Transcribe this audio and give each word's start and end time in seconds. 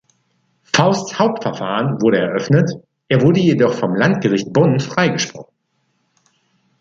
Fausts 0.63 1.19
Hauptverfahren 1.19 2.01
wurde 2.01 2.17
eröffnet, 2.17 2.71
er 3.07 3.21
wurde 3.21 3.39
jedoch 3.39 3.75
vom 3.75 3.93
Landgericht 3.93 4.51
Bonn 4.51 4.79
freigesprochen. 4.79 5.53